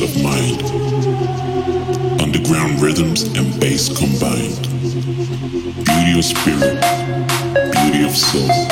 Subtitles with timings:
[0.00, 0.62] of mind.
[2.20, 4.62] Underground rhythms and bass combined.
[5.84, 6.80] Beauty of spirit,
[7.72, 8.63] beauty of soul.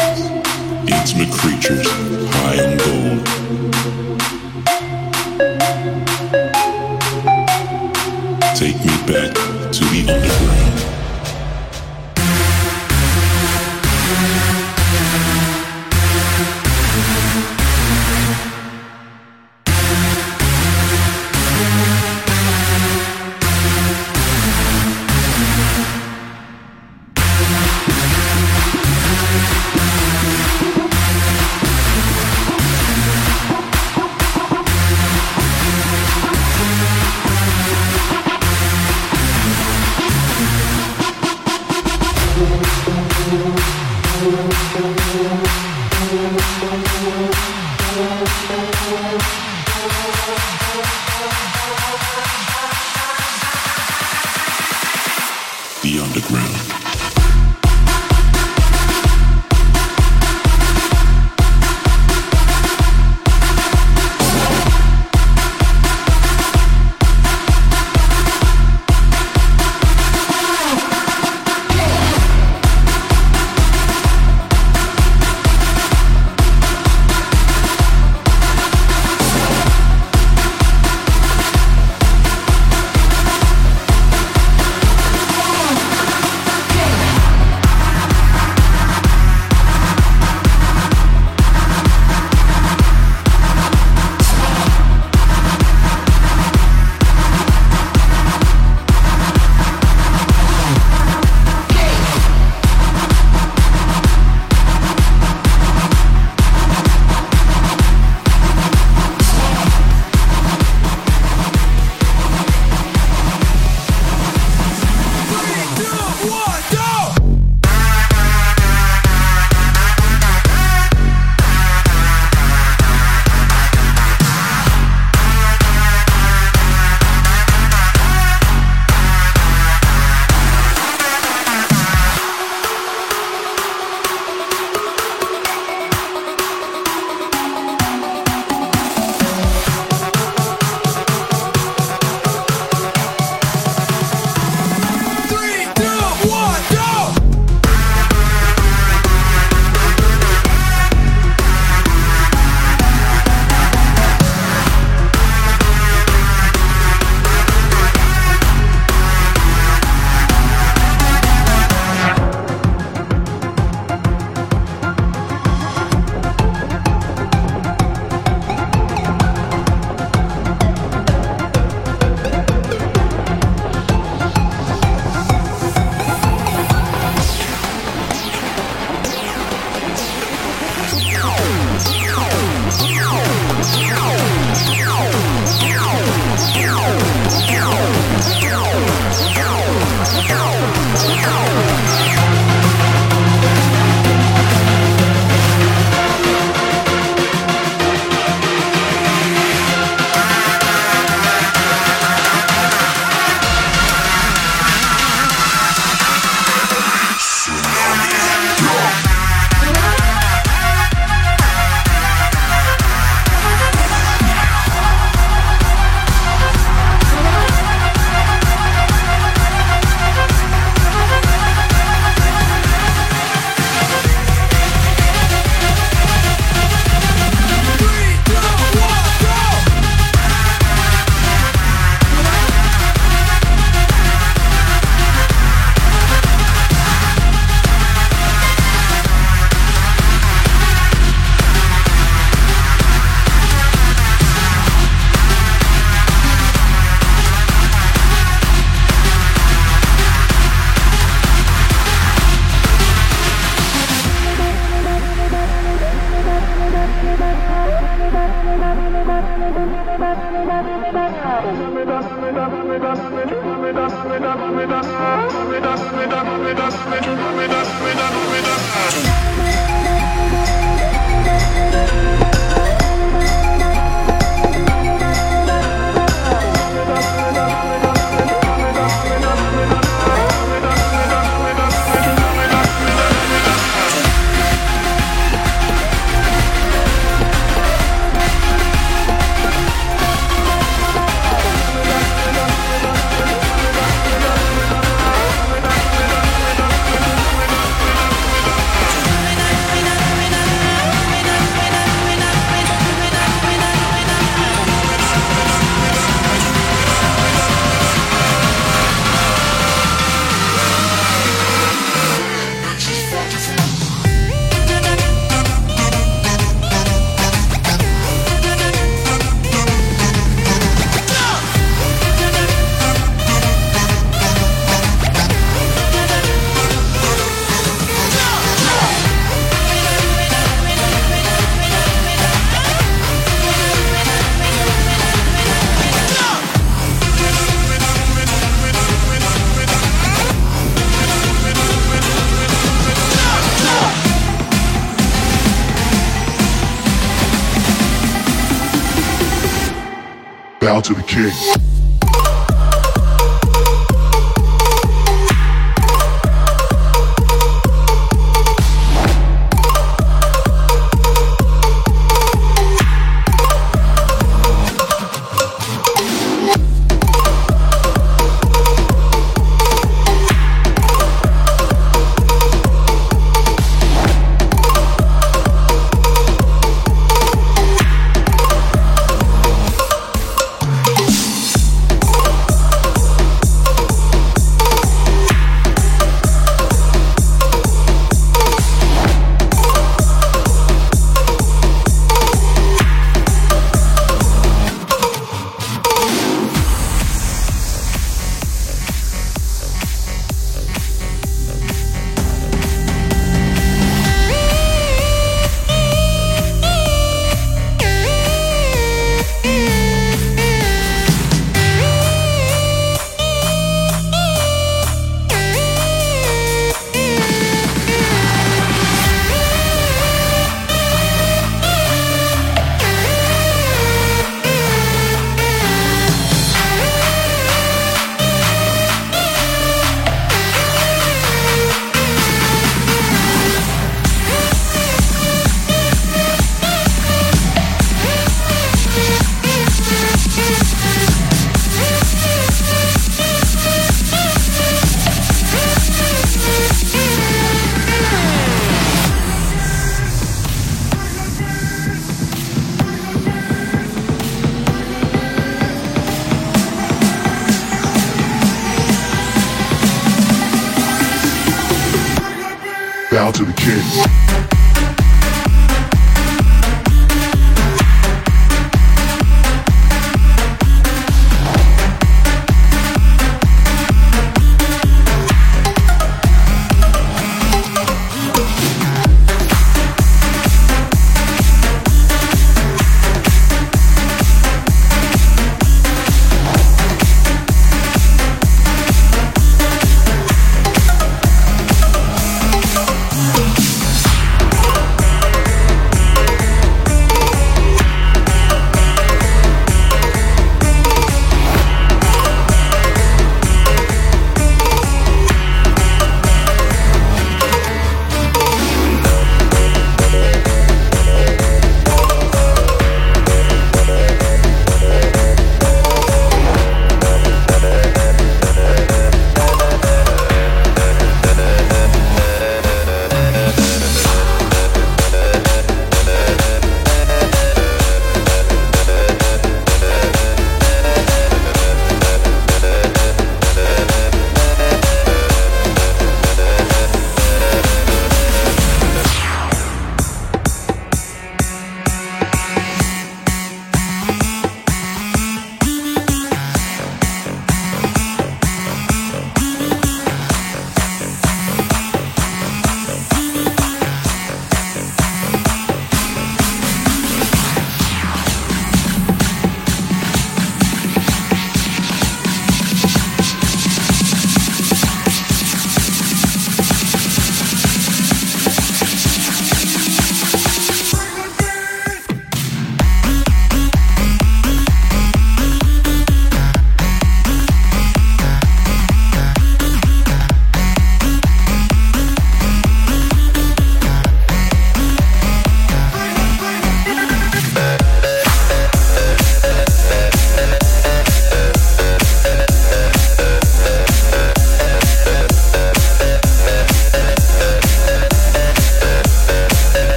[351.31, 351.52] King.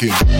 [0.00, 0.39] Shit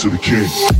[0.00, 0.79] To the king.